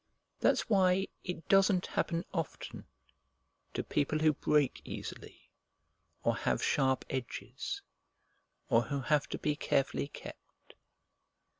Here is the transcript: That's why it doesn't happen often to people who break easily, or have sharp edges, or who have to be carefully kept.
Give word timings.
That's 0.39 0.67
why 0.67 1.09
it 1.23 1.47
doesn't 1.47 1.85
happen 1.85 2.25
often 2.33 2.87
to 3.75 3.83
people 3.83 4.17
who 4.17 4.33
break 4.33 4.81
easily, 4.83 5.51
or 6.23 6.37
have 6.37 6.63
sharp 6.63 7.05
edges, 7.07 7.83
or 8.67 8.85
who 8.85 9.01
have 9.01 9.29
to 9.29 9.37
be 9.37 9.55
carefully 9.55 10.07
kept. 10.07 10.73